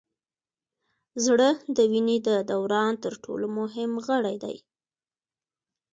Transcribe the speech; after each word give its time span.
زړه 1.25 1.49
د 1.75 1.77
وینې 1.91 2.17
د 2.27 2.29
دوران 2.51 2.93
تر 3.03 3.13
ټولو 3.23 3.45
مهم 3.59 3.91
غړی 4.07 4.35
دی 4.43 4.55